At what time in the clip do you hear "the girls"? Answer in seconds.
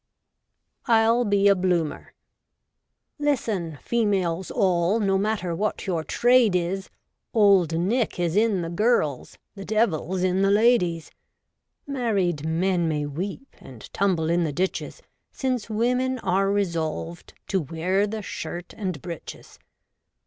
8.63-9.37